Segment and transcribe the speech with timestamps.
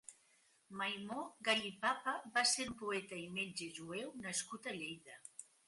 [0.79, 1.19] Maimó
[1.49, 5.23] Gallipapa va ser un poeta i metge jueu nascut a Lleida.